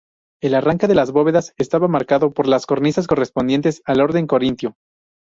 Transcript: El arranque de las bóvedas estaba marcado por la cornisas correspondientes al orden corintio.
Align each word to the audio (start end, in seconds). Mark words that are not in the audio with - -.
El 0.41 0.55
arranque 0.55 0.87
de 0.87 0.95
las 0.95 1.11
bóvedas 1.11 1.53
estaba 1.59 1.87
marcado 1.87 2.31
por 2.31 2.47
la 2.47 2.59
cornisas 2.61 3.05
correspondientes 3.05 3.83
al 3.85 4.01
orden 4.01 4.25
corintio. 4.25 4.75